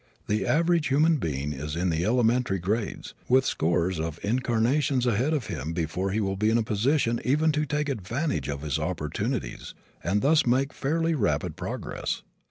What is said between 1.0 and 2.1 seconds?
being is in the